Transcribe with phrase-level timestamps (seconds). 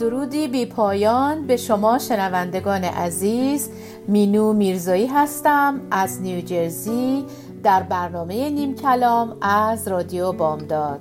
[0.00, 3.70] درودی بی پایان به شما شنوندگان عزیز.
[4.08, 7.24] مینو میرزایی هستم از نیوجرسی
[7.62, 11.00] در برنامه نیم کلام از رادیو بامداد.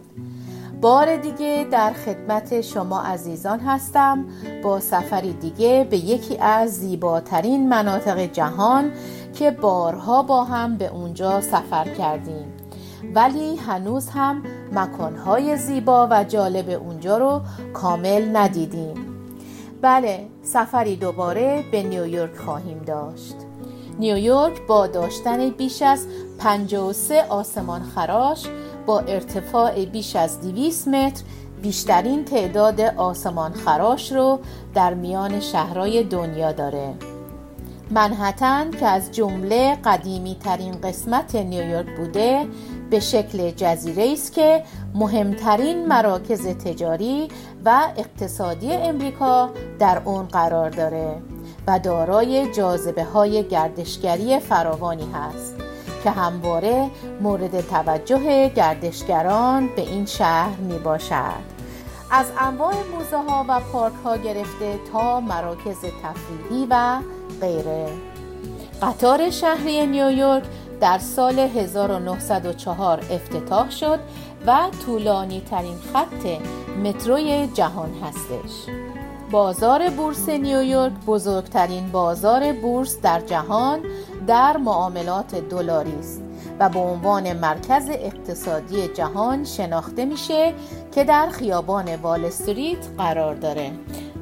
[0.81, 4.25] بار دیگه در خدمت شما عزیزان هستم.
[4.63, 8.91] با سفری دیگه به یکی از زیباترین مناطق جهان
[9.33, 12.53] که بارها با هم به اونجا سفر کردیم.
[13.15, 17.41] ولی هنوز هم مکانهای زیبا و جالب اونجا رو
[17.73, 18.95] کامل ندیدیم.
[19.81, 23.35] بله سفری دوباره به نیویورک خواهیم داشت.
[23.99, 26.07] نیویورک با داشتن بیش از
[26.39, 28.45] 53 آسمان خراش
[28.85, 31.23] با ارتفاع بیش از 200 متر
[31.61, 34.39] بیشترین تعداد آسمان خراش رو
[34.73, 36.93] در میان شهرهای دنیا داره.
[37.91, 42.47] منحتن که از جمله قدیمی ترین قسمت نیویورک بوده
[42.89, 47.27] به شکل جزیره است که مهمترین مراکز تجاری
[47.65, 51.21] و اقتصادی امریکا در اون قرار داره
[51.67, 55.55] و دارای جاذبه های گردشگری فراوانی هست
[56.03, 56.89] که همواره
[57.21, 61.59] مورد توجه گردشگران به این شهر می باشد
[62.11, 66.97] از انواع موزه ها و پارک ها گرفته تا مراکز تفریحی و
[67.41, 67.87] غیره.
[68.81, 70.43] قطار شهری نیویورک
[70.81, 73.99] در سال 1904 افتتاح شد
[74.47, 76.41] و طولانی ترین خط
[76.83, 78.73] متروی جهان هستش.
[79.31, 83.79] بازار بورس نیویورک بزرگترین بازار بورس در جهان
[84.27, 86.21] در معاملات دلاری است
[86.59, 90.53] و به عنوان مرکز اقتصادی جهان شناخته میشه
[90.91, 93.71] که در خیابان وال استریت قرار داره.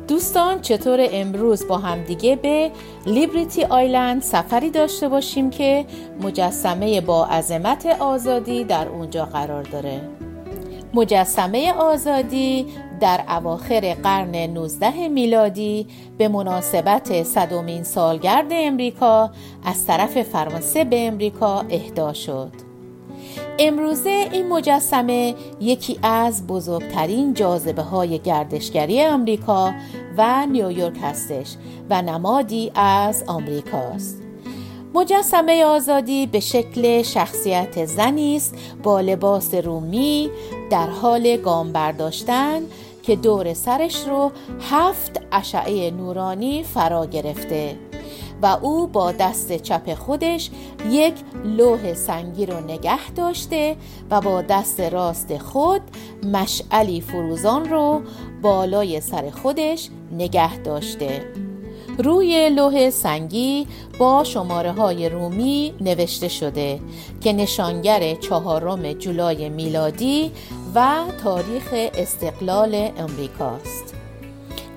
[0.08, 2.72] دوستان چطور امروز با همدیگه به
[3.06, 5.86] لیبریتی آیلند سفری داشته باشیم که
[6.22, 10.02] مجسمه با عظمت آزادی در اونجا قرار داره؟
[10.94, 12.66] مجسمه آزادی
[13.00, 15.88] در اواخر قرن 19 میلادی
[16.18, 19.32] به مناسبت صدومین سالگرد امریکا
[19.66, 22.67] از طرف فرانسه به امریکا اهدا شد.
[23.60, 29.74] امروزه این مجسمه یکی از بزرگترین جاذبه های گردشگری امریکا
[30.18, 31.56] و نیویورک هستش
[31.90, 34.22] و نمادی از آمریکاست.
[34.94, 40.30] مجسمه آزادی به شکل شخصیت زنی است با لباس رومی
[40.70, 42.62] در حال گام برداشتن
[43.04, 44.32] که دور سرش رو
[44.72, 47.87] هفت اشعه نورانی فرا گرفته.
[48.42, 50.50] و او با دست چپ خودش
[50.90, 53.76] یک لوح سنگی رو نگه داشته
[54.12, 55.82] و با دست راست خود
[56.24, 58.02] مشعلی فروزان رو
[58.42, 61.26] بالای سر خودش نگه داشته.
[61.98, 63.68] روی لوح سنگی
[64.00, 66.80] با شماره های رومی نوشته شده
[67.22, 70.32] که نشانگر چهارم جولای میلادی
[70.76, 73.97] و تاریخ استقلال امریکاست.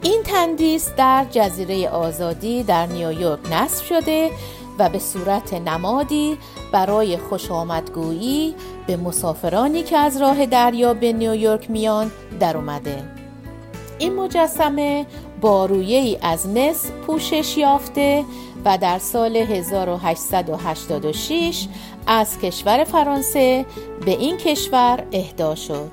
[0.02, 4.30] این تندیس در جزیره آزادی در نیویورک نصب شده
[4.78, 6.38] و به صورت نمادی
[6.72, 8.54] برای خوش آمدگویی
[8.86, 12.10] به مسافرانی که از راه دریا به نیویورک میان
[12.40, 13.02] در اومده.
[13.98, 15.06] این مجسمه
[15.40, 18.24] با ای از مس پوشش یافته
[18.64, 21.68] و در سال 1886
[22.06, 23.66] از کشور فرانسه
[24.04, 25.90] به این کشور اهدا شد.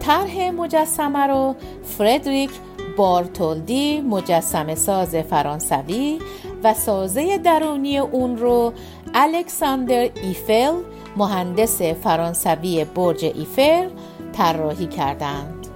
[0.00, 1.54] طرح مجسمه رو
[1.98, 2.50] فردریک
[2.96, 6.18] بارتولدی مجسم ساز فرانسوی
[6.64, 8.72] و سازه درونی اون رو
[9.14, 10.74] الکساندر ایفل
[11.16, 13.88] مهندس فرانسوی برج ایفل
[14.32, 15.66] طراحی کردند.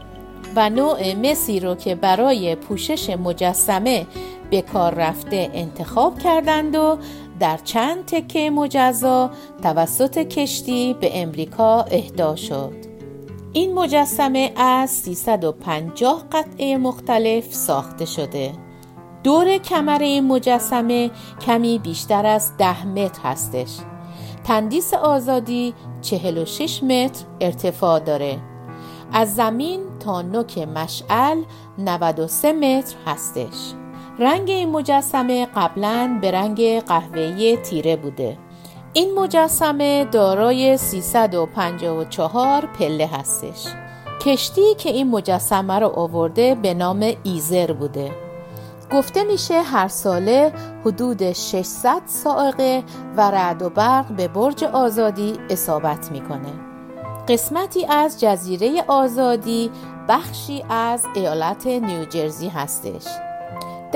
[0.56, 4.06] و نوع مسی رو که برای پوشش مجسمه
[4.50, 6.98] به کار رفته انتخاب کردند و
[7.40, 9.30] در چند تکه مجزا
[9.62, 12.85] توسط کشتی به امریکا اهدا شد.
[13.56, 18.52] این مجسمه از 350 قطعه مختلف ساخته شده.
[19.24, 21.10] دور کمر این مجسمه
[21.46, 23.78] کمی بیشتر از 10 متر هستش.
[24.44, 28.38] تندیس آزادی 46 متر ارتفاع داره.
[29.12, 31.42] از زمین تا نوک مشعل
[31.78, 33.72] 93 متر هستش.
[34.18, 38.38] رنگ این مجسمه قبلا به رنگ قهوه‌ای تیره بوده.
[38.96, 43.66] این مجسمه دارای 354 پله هستش.
[44.20, 48.10] کشتی که این مجسمه رو آورده به نام ایزر بوده.
[48.92, 50.52] گفته میشه هر ساله
[50.84, 52.82] حدود 600 سائقه
[53.16, 56.52] و رعد و برق به برج آزادی اصابت می‌کنه.
[57.28, 59.70] قسمتی از جزیره آزادی
[60.08, 63.25] بخشی از ایالت نیوجرزی هستش.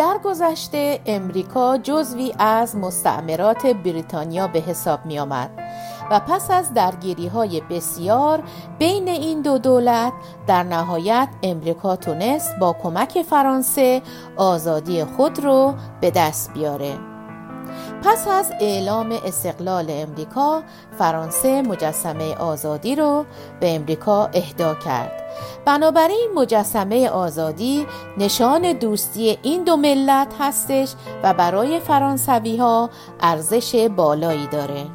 [0.01, 5.51] در گذشته امریکا جزوی از مستعمرات بریتانیا به حساب می آمد
[6.11, 8.43] و پس از درگیری های بسیار
[8.79, 10.13] بین این دو دولت
[10.47, 14.03] در نهایت امریکا تونست با کمک فرانسه
[14.37, 16.99] آزادی خود رو به دست بیاره.
[18.05, 20.63] پس از اعلام استقلال امریکا
[20.99, 23.25] فرانسه مجسمه آزادی رو
[23.61, 25.20] به امریکا اهدا کرد.
[25.65, 27.87] بنابراین مجسمه آزادی
[28.19, 30.93] نشان دوستی این دو ملت هستش
[31.23, 32.91] و برای فرانسوی ها
[33.21, 34.87] ارزش بالایی داره.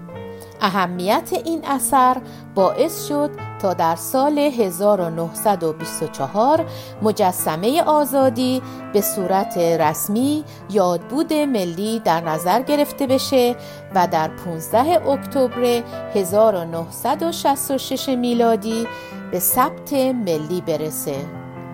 [0.61, 2.17] اهمیت این اثر
[2.55, 3.29] باعث شد
[3.61, 6.65] تا در سال 1924
[7.01, 8.61] مجسمه آزادی
[8.93, 13.55] به صورت رسمی یادبود ملی در نظر گرفته بشه
[13.95, 15.83] و در 15 اکتبر
[16.13, 18.87] 1966 میلادی
[19.35, 21.25] به ثبت ملی برسه.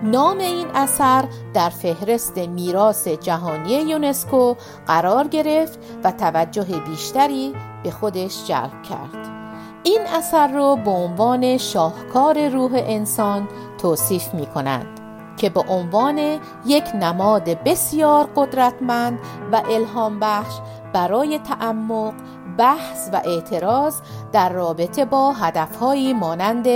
[0.02, 1.24] نام این اثر
[1.54, 4.54] در فهرست میراث جهانی یونسکو
[4.86, 9.28] قرار گرفت و توجه بیشتری به خودش جلب کرد.
[9.82, 13.48] این اثر رو به عنوان شاهکار روح انسان
[13.78, 15.00] توصیف می کنند
[15.36, 16.18] که به عنوان
[16.66, 19.18] یک نماد بسیار قدرتمند
[19.52, 20.54] و الهام بخش
[20.92, 22.14] برای تعمق
[22.58, 24.00] بحث و اعتراض
[24.32, 26.66] در رابطه با هدفهایی مانند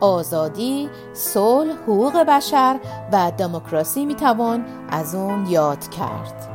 [0.00, 2.80] آزادی، صلح، حقوق بشر
[3.12, 6.48] و دموکراسی می‌توان از اون یاد کرد.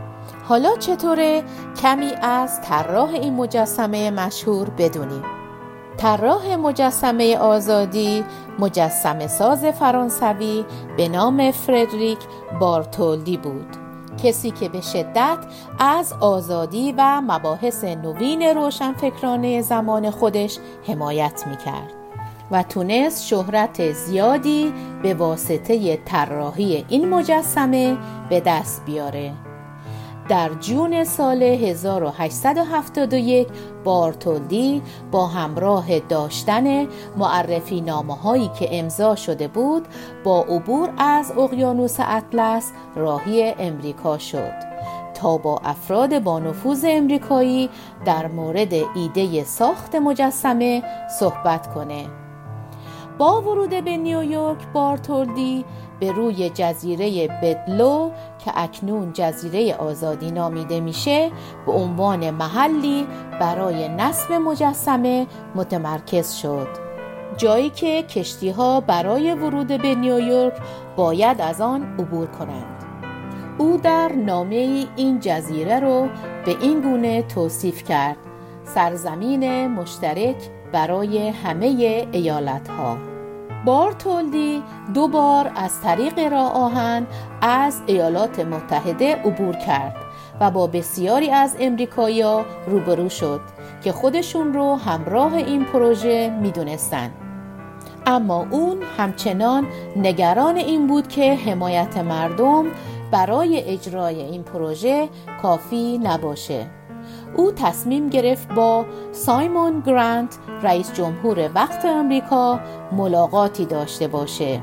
[0.48, 1.44] حالا چطوره؟
[1.82, 5.24] کمی از طراح این مجسمه مشهور بدونیم.
[5.98, 8.24] طراح مجسمه آزادی
[8.60, 10.66] مجسمه ساز فرانسوی
[10.98, 12.20] به نام فردریک
[12.60, 13.83] بارتولدی بود.
[14.18, 15.38] کسی که به شدت
[15.80, 20.58] از آزادی و مباحث نوین روشنفکرانه زمان خودش
[20.88, 21.94] حمایت می‌کرد
[22.52, 24.74] و تونست شهرت زیادی
[25.04, 27.98] به واسطه طراحی این مجسمه
[28.30, 29.34] به دست بیاره.
[30.30, 33.48] در جون سال 1871
[33.84, 34.82] بارتولدی
[35.12, 36.88] با همراه داشتن
[37.18, 39.88] معرفی نامه هایی که امضا شده بود
[40.24, 44.74] با عبور از اقیانوس اطلس راهی امریکا شد.
[45.14, 47.70] تا با افراد با نفوذ امریکایی
[48.06, 50.84] در مورد ایده ساخت مجسمه
[51.20, 52.06] صحبت کنه.
[53.18, 55.66] با ورود به نیویورک بارتولدی
[56.04, 58.12] به روی جزیره بدلو
[58.46, 61.32] که اکنون جزیره آزادی نامیده میشه
[61.66, 63.08] به عنوان محلی
[63.40, 66.68] برای نصب مجسمه متمرکز شد.
[67.38, 70.54] جایی که کشتی ها برای ورود به نیویورک
[70.96, 72.84] باید از آن عبور کنند.
[73.58, 76.08] او در نامه این جزیره رو
[76.46, 78.18] به این گونه توصیف کرد
[78.66, 80.38] سرزمین مشترک
[80.72, 81.66] برای همه
[82.12, 83.13] ایالت ها
[83.66, 84.64] بارتولدی
[84.94, 87.08] دو بار از طریق راه آهن
[87.42, 89.96] از ایالات متحده عبور کرد
[90.40, 93.42] و با بسیاری از امریکایی‌ها روبرو شد
[93.84, 97.12] که خودشون رو همراه این پروژه می‌دونستند.
[98.06, 102.66] اما اون همچنان نگران این بود که حمایت مردم
[103.12, 105.10] برای اجرای این پروژه
[105.42, 106.66] کافی نباشه.
[107.36, 112.60] او تصمیم گرفت با سایمون گرانت رئیس جمهور وقت آمریکا
[112.92, 114.62] ملاقاتی داشته باشه.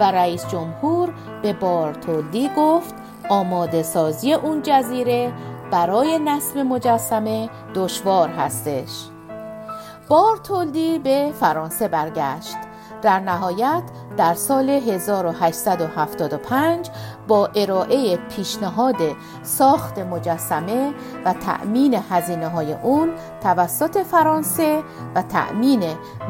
[0.00, 1.08] و رئیس جمهور
[1.42, 2.94] به بارتولدی گفت
[3.28, 5.32] آماده سازی اون جزیره
[5.70, 9.06] برای نصب مجسمه دشوار هستش.
[10.08, 12.56] بارتولدی به فرانسه برگشت.
[13.02, 13.82] در نهایت
[14.16, 16.90] در سال 1875
[17.28, 18.96] با ارائه پیشنهاد
[19.42, 20.92] ساخت مجسمه
[21.24, 23.10] و تأمین هزینه های اون
[23.42, 24.82] توسط فرانسه
[25.14, 25.82] و تأمین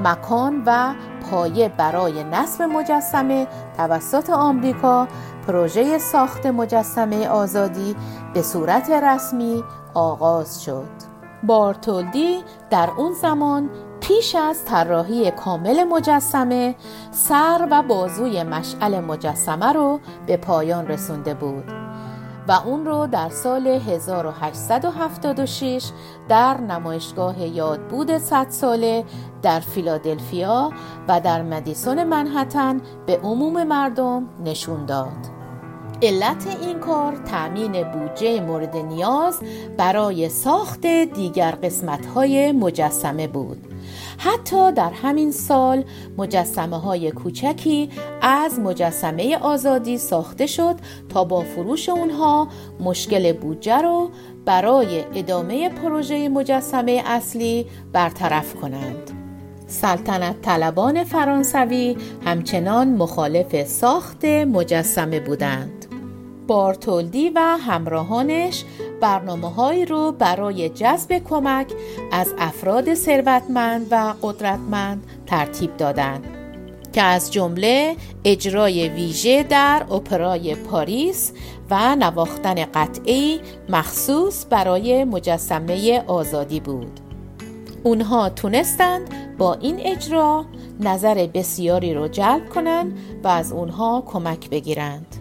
[0.05, 0.95] مکان و
[1.31, 3.47] پایه برای نصب مجسمه
[3.77, 5.09] توسط آمریکا
[5.47, 7.97] پروژه ساخت مجسمه آزادی
[8.35, 11.11] به صورت رسمی آغاز شد.
[11.43, 13.71] بارتولدی در اون زمان
[14.11, 16.75] پیش از طراحی کامل مجسمه
[17.11, 21.65] سر و بازوی مشعل مجسمه رو به پایان رسونده بود
[22.49, 25.91] و اون رو در سال 1876
[26.29, 29.05] در نمایشگاه یادبود 100 ساله
[29.43, 30.73] در فیلادلفیا
[31.09, 35.27] و در مدیسون منحتن به عموم مردم نشون داد.
[36.03, 39.41] علت این کار تأمین بودجه مورد نیاز
[39.77, 43.70] برای ساخت دیگر قسمت های مجسمه بود
[44.23, 45.85] حتی در همین سال
[46.19, 47.91] مجسمه های کوچکی
[48.23, 50.77] از مجسمه آزادی ساخته شد
[51.09, 52.49] تا با فروش اونها
[52.81, 54.11] مشکل بودجه رو
[54.45, 59.11] برای ادامه پروژه مجسمه اصلی برطرف کنند.
[59.67, 65.80] سلطنت طلبان فرانسوی همچنان مخالف ساخت مجسمه بودند.
[66.51, 68.65] بارتولدی و همراهانش
[69.01, 71.73] برنامه هایی رو برای جذب کمک
[72.13, 76.25] از افراد ثروتمند و قدرتمند ترتیب دادند
[76.93, 81.33] که از جمله اجرای ویژه در اپرای پاریس
[81.71, 87.01] و نواختن قطعی مخصوص برای مجسمه آزادی بود.
[87.83, 90.45] اونها تونستند با این اجرا
[90.81, 95.20] نظر بسیاری رو جلب کنند و از اونها کمک بگیرند.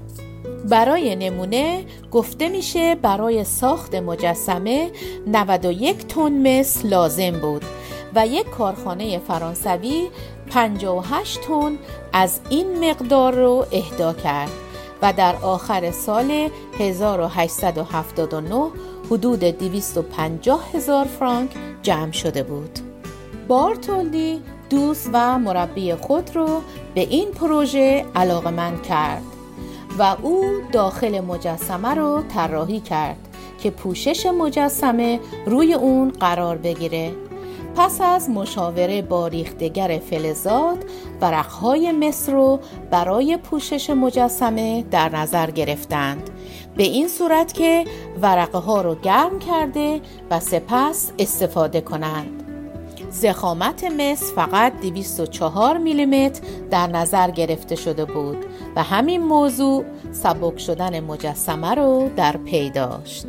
[0.65, 4.91] برای نمونه گفته میشه برای ساخت مجسمه
[5.27, 7.65] 91 تن مس لازم بود
[8.15, 10.07] و یک کارخانه فرانسوی
[10.51, 11.77] 58 تن
[12.13, 14.51] از این مقدار رو اهدا کرد
[15.01, 16.49] و در آخر سال
[16.79, 18.69] 1879
[19.11, 21.51] حدود 250 هزار فرانک
[21.81, 22.79] جمع شده بود.
[23.47, 26.61] بارتولدی دوست و مربی خود رو
[26.95, 29.38] به این پروژه علاقمند کرد
[29.99, 33.17] و او داخل مجسمه رو طراحی کرد
[33.63, 37.11] که پوشش مجسمه روی اون قرار بگیره.
[37.75, 40.77] پس از مشاوره با ریختگر فلزات
[41.21, 42.59] ورقهای مصر رو
[42.91, 46.29] برای پوشش مجسمه در نظر گرفتند.
[46.75, 47.85] به این صورت که
[48.21, 50.01] ورقه ها رو گرم کرده
[50.31, 52.43] و سپس استفاده کنند.
[53.11, 56.41] زخامت مس فقط 204 میلیمتر
[56.71, 58.45] در نظر گرفته شده بود.
[58.75, 63.25] و همین موضوع سبک شدن مجسمه رو در پی داشت.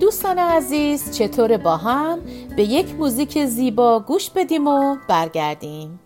[0.00, 2.18] دوستان عزیز چطور با هم؟
[2.56, 6.00] به یک موزیک زیبا گوش بدیم و برگردیم.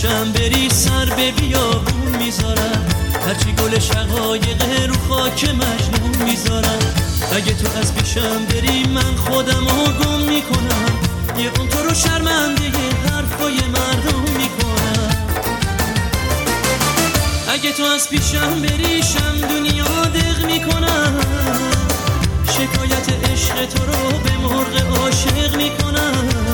[0.00, 2.86] پیشم بری سر به بیابون می‌ذارم.
[3.26, 6.78] هرچی گل شقایق رو خاک مجنون می‌ذارم.
[7.36, 9.64] اگه تو از پیشم بری من خودم
[10.00, 10.92] گم می‌کنم.
[11.38, 12.70] یه اون تو رو شرمنده
[13.10, 15.10] حرفای مردم می‌کنم.
[17.48, 21.20] اگه تو از پیشم بری شم دنیا دق می‌کنم.
[22.52, 26.49] شکایت عشق تو رو به مرغ عاشق می‌کنم.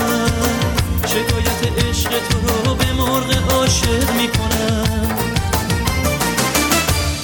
[2.20, 5.18] تو رو به مرغ عاشق می‌کنم.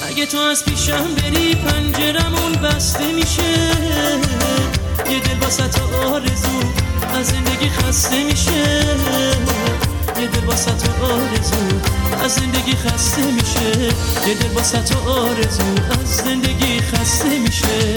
[0.09, 3.53] اگه تو از پیشم بری پنجرمون بسته میشه.
[5.09, 5.63] یه دل واسه
[6.13, 6.59] آرزو
[7.19, 8.85] از زندگی خسته میشه.
[10.19, 10.71] یه دل واسه
[11.01, 11.55] آرزو
[12.23, 13.93] از زندگی خسته میشه.
[14.27, 15.63] یه دل واسه آرزو
[16.01, 17.95] از زندگی خسته میشه.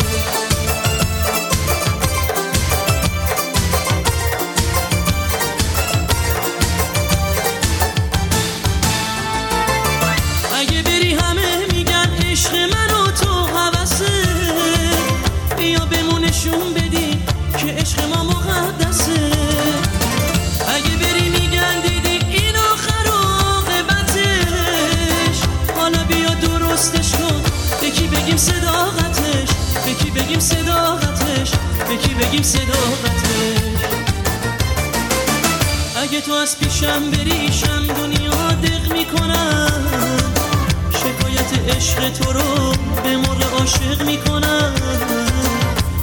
[32.37, 33.61] بگیم صداقتش
[35.97, 39.73] اگه تو از پیشم بریشم دنیا دق می‌کنم
[40.91, 42.73] شکایت عشق تو رو
[43.05, 44.75] به مرغ عاشق می‌کنم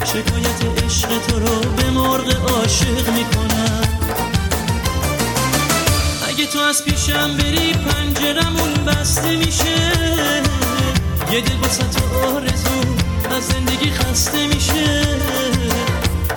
[0.04, 3.88] شکایت عشق تو رو به مرغ عاشق می‌کنم
[6.28, 9.92] اگه تو از پیشم بری پنجرمون بسته میشه.
[11.32, 12.80] یه دل واسه تو آرزو
[13.36, 15.04] از زندگی خسته میشه.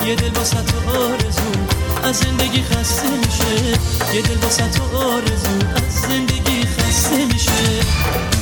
[0.07, 1.51] یه دل واسه تو آرزو
[2.03, 3.79] از زندگی خسته میشه.
[4.15, 8.36] یه دل واسه تو آرزو از زندگی خسته میشه.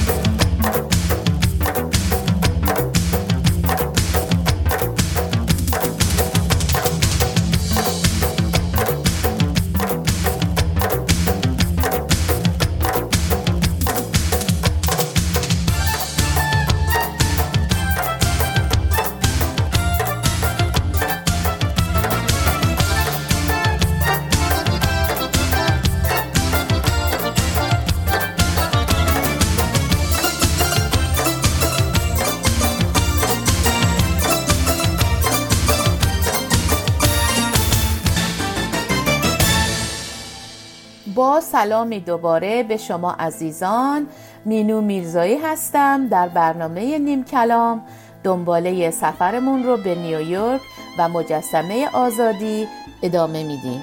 [41.65, 44.07] سلامی دوباره به شما عزیزان.
[44.45, 47.81] مینو میرزایی هستم در برنامه نیم کلام.
[48.24, 50.62] دنباله سفرمون رو به نیویورک
[50.98, 52.67] و مجسمه آزادی
[53.03, 53.81] ادامه میدیم.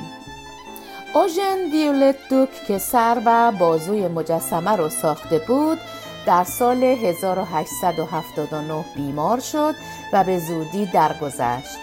[1.15, 5.79] اوژن ویولت دوک که سر و بازوی مجسمه رو ساخته بود
[6.27, 9.75] در سال 1879 بیمار شد
[10.13, 11.79] و به زودی درگذشت.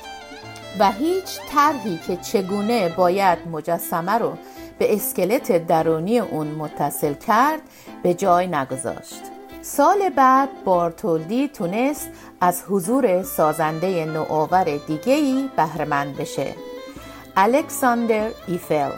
[0.80, 4.38] و هیچ طرحی که چگونه باید مجسمه رو
[4.80, 7.62] به اسکلت درونی اون متصل کرد
[8.04, 9.22] به جای نگذاشت.
[9.62, 12.10] سال بعد بارتولدی تونست
[12.42, 16.56] از حضور سازنده نوآور دیگهی بهرهمند بشه.
[17.38, 18.92] الکساندر ایفل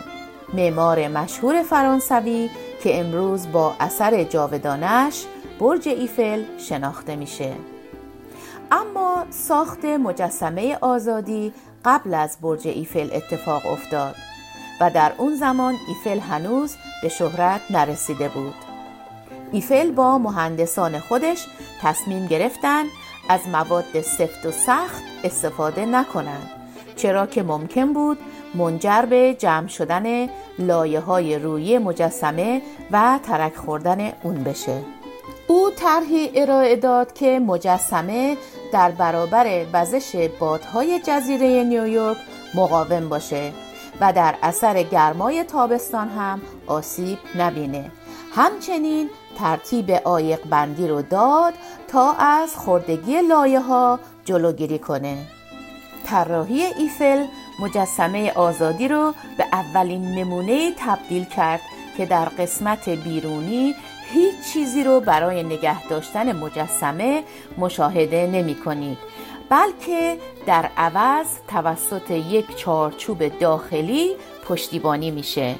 [0.54, 2.50] معمار مشهور فرانسوی
[2.84, 5.26] که امروز با اثر جاودانش
[5.60, 7.54] برج ایفل شناخته میشه.
[8.72, 11.54] اما ساخت مجسمه آزادی
[11.86, 14.16] قبل از برج ایفل اتفاق افتاد.
[14.82, 18.54] و در اون زمان ایفل هنوز به شهرت نرسیده بود.
[19.52, 21.46] ایفل با مهندسان خودش
[21.82, 22.84] تصمیم گرفتن
[23.30, 26.50] از مواد سفت و سخت استفاده نکنند
[26.96, 28.18] چرا که ممکن بود
[28.56, 30.28] منجر به جمع شدن
[30.60, 32.62] لایه های روی مجسمه
[32.92, 34.82] و ترک خوردن اون بشه.
[35.48, 38.38] او طرحی ارائه داد که مجسمه
[38.72, 42.18] در برابر وزش بادهای جزیره نیویورک
[42.56, 43.52] مقاوم باشه
[44.02, 47.92] و در اثر گرمای تابستان هم آسیب نبینه.
[48.36, 49.10] همچنین
[49.40, 51.54] ترتیب آیق بندی رو داد
[51.88, 55.18] تا از خوردگی لایه ها جلوگیری کنه.
[56.06, 57.26] طراحی ایفل
[57.60, 61.62] مجسمه آزادی رو به اولین نمونه تبدیل کرد
[61.98, 63.76] که در قسمت بیرونی
[64.14, 67.24] هیچ چیزی رو برای نگه داشتن مجسمه
[67.58, 68.98] مشاهده نمی کنید
[69.52, 74.16] بلکه در عوض توسط یک چارچوب داخلی
[74.48, 75.56] پشتیبانی میشه.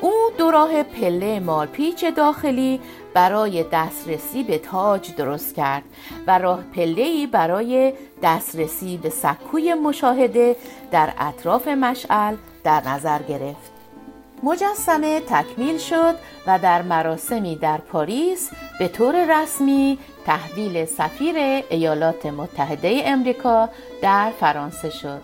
[0.00, 2.80] او دو راه پله مارپیچ داخلی
[3.14, 5.82] برای دسترسی به تاج درست کرد
[6.26, 10.56] و راه پله برای دسترسی به سکوی مشاهده
[10.90, 13.79] در اطراف مشعل در نظر گرفت.
[14.42, 16.14] مجسمه تکمیل شد
[16.46, 21.36] و در مراسمی در پاریس به طور رسمی تحویل سفیر
[21.70, 23.68] ایالات متحده امریکا
[24.02, 25.20] در فرانسه شد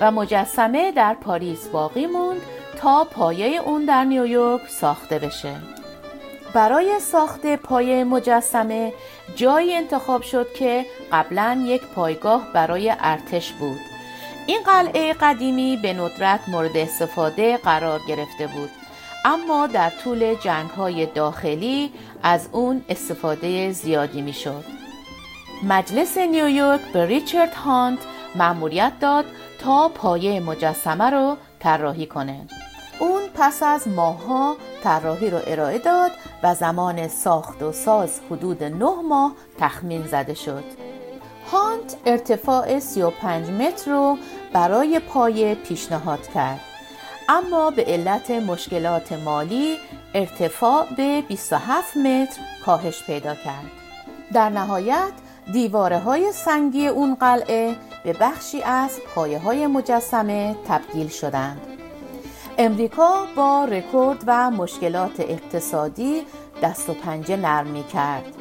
[0.00, 2.40] و مجسمه در پاریس باقی موند
[2.78, 5.54] تا پایه اون در نیویورک ساخته بشه.
[6.54, 8.92] برای ساخت پایه مجسمه
[9.36, 13.97] جایی انتخاب شد که قبلا یک پایگاه برای ارتش بود.
[14.48, 18.70] این قلعه قدیمی به ندرت مورد استفاده قرار گرفته بود
[19.24, 24.64] اما در طول جنگ های داخلی از اون استفاده زیادی می شد.
[25.62, 27.98] مجلس نیویورک به ریچارد هانت
[28.34, 29.24] مأموریت داد
[29.60, 32.46] تا پایه مجسمه رو طراحی کنه.
[32.98, 36.10] اون پس از ماهها طراحی رو ارائه داد
[36.42, 40.87] و زمان ساخت و ساز حدود نه ماه تخمین زده شد.
[41.52, 44.18] هانت ارتفاع 35 متر رو
[44.52, 46.60] برای پایه پیشنهاد کرد.
[47.28, 49.76] اما به علت مشکلات مالی
[50.14, 53.70] ارتفاع به 27 متر کاهش پیدا کرد.
[54.32, 55.12] در نهایت
[55.52, 61.60] دیواره های سنگی اون قلعه به بخشی از پایه های مجسمه تبدیل شدند.
[62.58, 66.22] امریکا با رکورد و مشکلات اقتصادی
[66.62, 68.37] دست و پنجه نرم کرد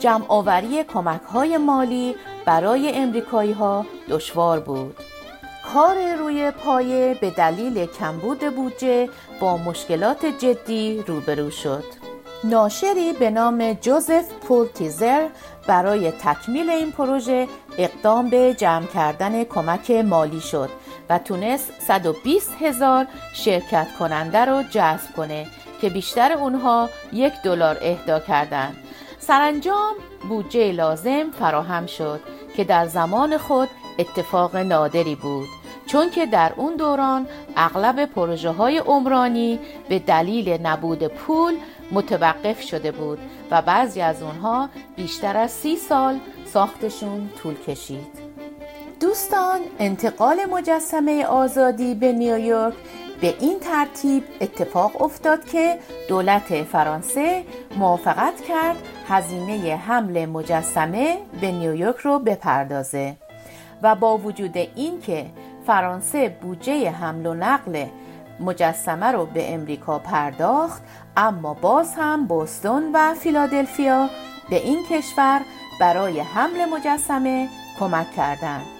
[0.00, 4.96] جمع آوری کمک های مالی برای امریکایی ها دشوار بود
[5.74, 9.08] کار روی پایه به دلیل کمبود بودجه
[9.40, 11.84] با مشکلات جدی روبرو شد.
[12.44, 15.28] ناشری به نام جوزف پولتیزر
[15.66, 20.70] برای تکمیل این پروژه اقدام به جمع کردن کمک مالی شد
[21.10, 25.46] و تونست 120 هزار شرکت کننده رو جذب کنه
[25.80, 28.76] که بیشتر اونها یک دلار اهدا کردند.
[29.20, 29.94] سرانجام
[30.28, 32.20] بودجه لازم فراهم شد
[32.56, 35.48] که در زمان خود اتفاق نادری بود
[35.86, 41.54] چون که در اون دوران اغلب پروژه های عمرانی به دلیل نبود پول
[41.92, 43.18] متوقف شده بود
[43.50, 48.30] و بعضی از اونها بیشتر از سی سال ساختشون طول کشید.
[49.00, 52.74] دوستان انتقال مجسمه آزادی به نیویورک
[53.20, 55.78] به این ترتیب اتفاق افتاد که
[56.08, 57.44] دولت فرانسه
[57.78, 58.76] موافقت کرد
[59.08, 63.16] هزینه حمل مجسمه به نیویورک رو بپردازه.
[63.82, 65.26] و با وجود اینکه
[65.66, 67.86] فرانسه بودجه حمل و نقل
[68.40, 70.82] مجسمه رو به امریکا پرداخت
[71.16, 74.10] اما باز هم بوستون و فیلادلفیا
[74.50, 75.40] به این کشور
[75.80, 78.79] برای حمل مجسمه کمک کردند.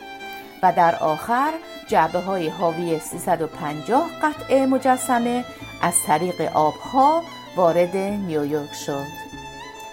[0.62, 1.52] و در آخر
[1.88, 5.44] جعبه های حاوی 350 قطعه مجسمه
[5.82, 7.22] از طریق آبها
[7.56, 9.06] وارد نیویورک شد.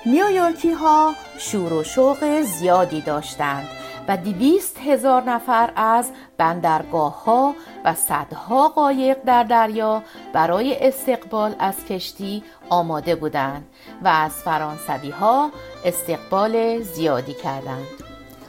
[0.05, 3.67] نیویورکی ها شور و شوق زیادی داشتند
[4.07, 10.03] و دیویست هزار نفر از بندرگاه ها و صدها قایق در دریا
[10.33, 13.65] برای استقبال از کشتی آماده بودند
[14.03, 15.51] و از فرانسوی ها
[15.85, 17.87] استقبال زیادی کردند.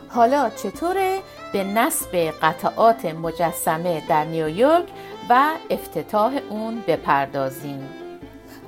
[0.09, 1.19] حالا چطوره؟
[1.53, 4.85] به نصب قطعات مجسمه در نیویورک
[5.31, 7.89] و افتتاح اون بپردازیم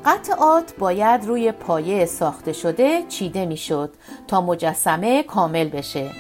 [0.05, 3.91] قطعات باید روی پایه ساخته شده چیده می‌شد
[4.29, 6.11] تا مجسمه کامل بشه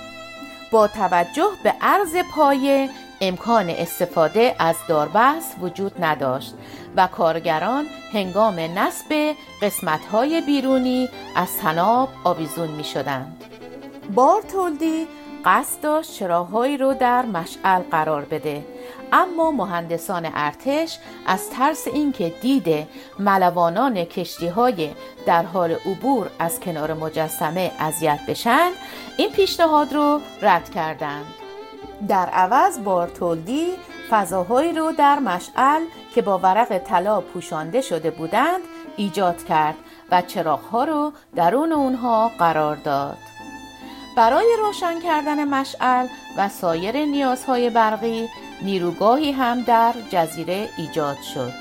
[0.70, 2.88] با توجه به عرض پایه
[3.20, 6.54] امکان استفاده از داربست وجود نداشت
[6.96, 13.44] و کارگران هنگام نصب قسمت‌های بیرونی از تناب آویزون می شدند.
[14.14, 15.06] بارتولدی
[15.44, 18.64] قصد داشت چراغهایی رو در مشعل قرار بده.
[19.12, 24.90] اما مهندسان ارتش از ترس اینکه دید ملوانان کشتی های
[25.26, 28.70] در حال عبور از کنار مجسمه اذیت بشن
[29.16, 31.26] این پیشنهاد رو رد کردند.
[32.08, 33.66] در عوض بارتولدی
[34.10, 35.82] فضاهایی رو در مشعل
[36.14, 38.60] که با ورق طلا پوشانده شده بودند
[38.96, 39.76] ایجاد کرد
[40.10, 43.29] و چراغها رو درون اونها قرار داد.
[44.16, 48.28] برای روشن کردن مشعل و سایر نیازهای برقی
[48.62, 51.52] نیروگاهی هم در جزیره ایجاد شد.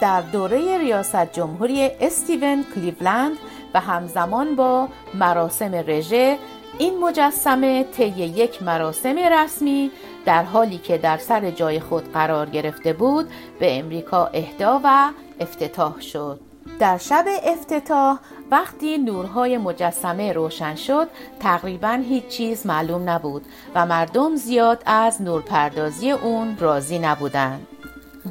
[0.00, 3.36] در دوره ریاست جمهوری استیون کلیولند
[3.74, 6.38] و همزمان با مراسم رژه
[6.78, 9.90] این مجسمه طی یک مراسم رسمی
[10.24, 16.00] در حالی که در سر جای خود قرار گرفته بود به امریکا اهدا و افتتاح
[16.00, 16.40] شد.
[16.78, 18.18] در شب افتتاح
[18.50, 21.08] وقتی نورهای مجسمه روشن شد
[21.40, 27.66] تقریبا هیچ چیز معلوم نبود و مردم زیاد از نورپردازی اون راضی نبودند.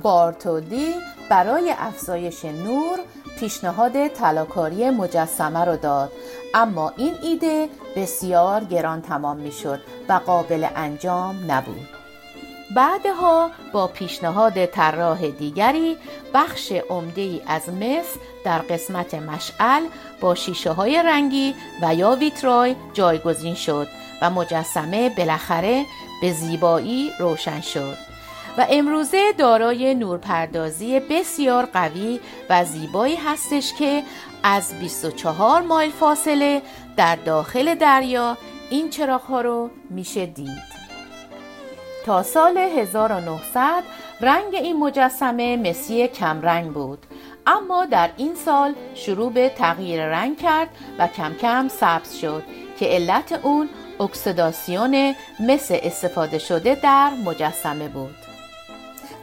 [0.03, 0.93] بارتودی
[1.29, 2.99] برای افزایش نور
[3.39, 6.11] پیشنهاد طلاکاری مجسمه را داد
[6.53, 9.79] اما این ایده بسیار گران تمام می شد
[10.09, 11.98] و قابل انجام نبود.
[12.75, 15.97] بعدها با پیشنهاد طراح دیگری
[16.33, 19.83] بخش عمده ای از مس در قسمت مشعل
[20.21, 23.87] با شیشه های رنگی و یا ویترای جایگزین شد
[24.21, 25.85] و مجسمه بالاخره
[26.21, 27.97] به زیبایی روشن شد.
[28.57, 34.03] و امروزه دارای نورپردازی بسیار قوی و زیبایی هستش که
[34.43, 36.61] از 24 مایل فاصله
[36.97, 38.37] در داخل دریا
[38.69, 40.78] این چراغ ها رو میشه دید.
[42.09, 43.83] تا سال 1900
[44.21, 47.05] رنگ این مجسمه مسی کمرنگ بود.
[47.47, 50.67] اما در این سال شروع به تغییر رنگ کرد
[50.99, 52.43] و کم کم سبز شد
[52.79, 53.69] که علت اون
[53.99, 58.15] اکسیداسیون مس استفاده شده در مجسمه بود.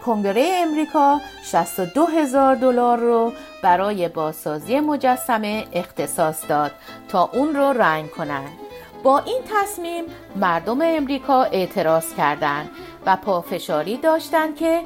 [0.04, 6.72] کنگره امریکا 62 هزار دلار رو برای بازسازی مجسمه اختصاص داد
[7.08, 8.65] تا اون رو رنگ کنند
[9.02, 10.04] با این تصمیم
[10.36, 12.70] مردم امریکا اعتراض کردند
[13.06, 14.82] و پافشاری داشتند که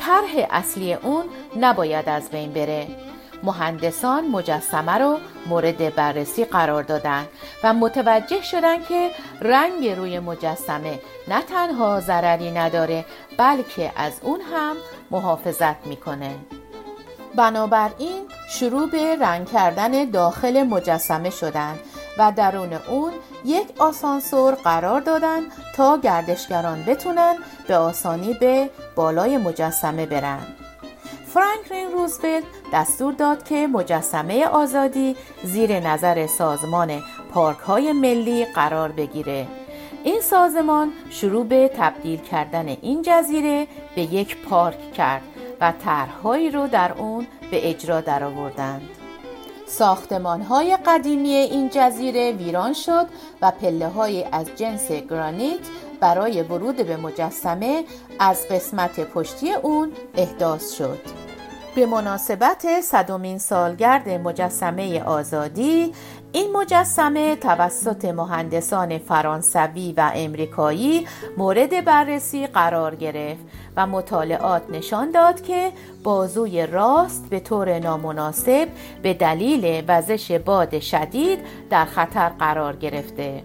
[0.00, 1.24] طرح اصلی اون
[1.60, 2.86] نباید از بین بره.
[3.42, 7.28] مهندسان مجسمه رو مورد بررسی قرار دادند
[7.64, 13.04] و متوجه شدند که رنگ روی مجسمه نه تنها ضرری نداره
[13.36, 14.76] بلکه از اون هم
[15.10, 16.34] محافظت می‌کنه.
[17.34, 21.78] بنابراین شروع به رنگ کردن داخل مجسمه شدند
[22.18, 23.12] و درون اون
[23.44, 25.40] یک آسانسور قرار دادن
[25.76, 27.34] تا گردشگران بتونن
[27.68, 30.46] به آسانی به بالای مجسمه برن
[31.26, 39.46] فرانکلین روزولت دستور داد که مجسمه آزادی زیر نظر سازمان پارک های ملی قرار بگیره
[40.04, 45.22] این سازمان شروع به تبدیل کردن این جزیره به یک پارک کرد
[45.60, 48.88] و طرحهایی رو در اون به اجرا درآوردند.
[49.68, 53.06] ساختمان های قدیمی این جزیره ویران شد
[53.42, 55.58] و پله های از جنس گرانیت
[56.00, 57.84] برای ورود به مجسمه
[58.18, 60.98] از قسمت پشتی اون احداث شد.
[61.74, 65.92] به مناسبت صدومین سالگرد مجسمه آزادی
[66.32, 73.40] این مجسمه توسط مهندسان فرانسوی و امریکایی مورد بررسی قرار گرفت
[73.76, 78.68] و مطالعات نشان داد که بازوی راست به طور نامناسب
[79.02, 81.38] به دلیل وزش باد شدید
[81.70, 83.42] در خطر قرار گرفته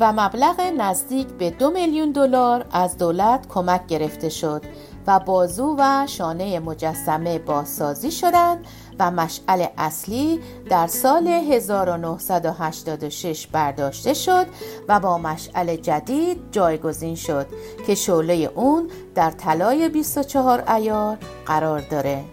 [0.00, 4.62] و مبلغ نزدیک به دو میلیون دلار از دولت کمک گرفته شد
[5.06, 8.66] و بازو و شانه مجسمه بازسازی شدند
[8.98, 14.46] و مشعل اصلی در سال 1986 برداشته شد
[14.88, 17.46] و با مشعل جدید جایگزین شد
[17.86, 22.24] که شعله اون در طلای 24 ایار قرار داره.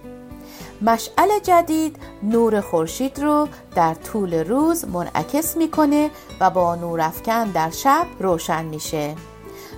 [0.81, 8.05] مشعل جدید نور خورشید رو در طول روز منعکس می‌کنه و با نورافکن در شب
[8.19, 9.15] روشن میشه.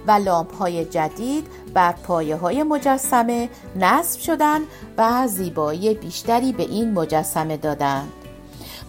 [0.07, 4.61] و لامپ های جدید بر پایه های مجسمه نصب شدن
[4.97, 8.11] و زیبایی بیشتری به این مجسمه دادند.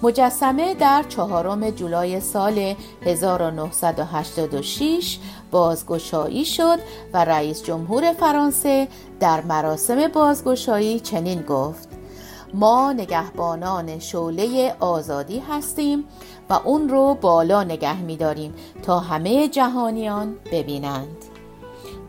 [0.03, 5.19] مجسمه در چهارم جولای سال 1986
[5.51, 6.79] بازگشایی شد
[7.13, 8.89] و رئیس جمهور فرانسه
[9.21, 11.89] در مراسم بازگشایی چنین گفت
[12.55, 16.05] ما نگهبانان شعله آزادی هستیم
[16.51, 21.17] و اون رو بالا نگه میداریم تا همه جهانیان ببینند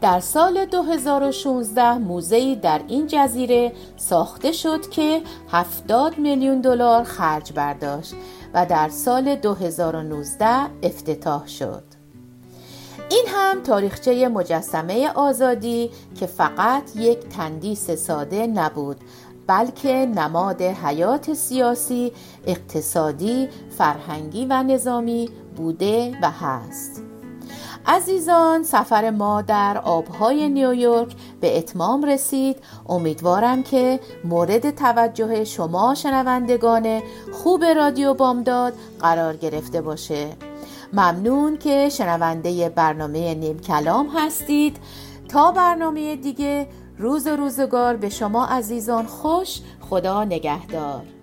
[0.01, 5.21] در سال 2016 موزه‌ای در این جزیره ساخته شد که
[5.51, 8.13] 70 میلیون دلار خرج برداشت
[8.53, 10.47] و در سال 2019
[10.83, 11.83] افتتاح شد.
[13.09, 18.97] این هم تاریخچه مجسمه آزادی که فقط یک تندیس ساده نبود
[19.47, 22.11] بلکه نماد حیات سیاسی،
[22.47, 27.01] اقتصادی، فرهنگی و نظامی بوده و هست.
[27.87, 32.57] عزیزان سفر ما در آبهای نیویورک به اتمام رسید.
[32.89, 37.01] امیدوارم که مورد توجه شما شنوندگان
[37.33, 40.27] خوب رادیو بامداد قرار گرفته باشه.
[40.93, 44.77] ممنون که شنونده برنامه نیم کلام هستید.
[45.29, 51.14] تا برنامه دیگه روز و روزگار به شما عزیزان خوش خدا نگهدار.